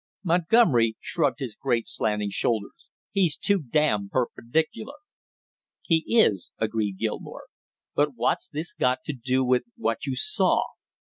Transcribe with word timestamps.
Montgomery 0.23 0.97
shrugged 0.99 1.37
his 1.41 1.53
great 1.55 1.85
slanting 1.85 2.31
shoulders. 2.31 2.89
"He's 3.11 3.37
too 3.37 3.59
damn 3.59 4.09
perpendicular!" 4.09 4.95
"He 5.83 6.03
is," 6.07 6.53
agreed 6.57 6.97
Gilmore. 6.97 7.45
"But 7.93 8.15
what's 8.15 8.49
this 8.49 8.73
got 8.73 9.03
to 9.05 9.13
do 9.13 9.45
with 9.45 9.61
what 9.77 10.07
you 10.07 10.15
saw?" 10.15 10.63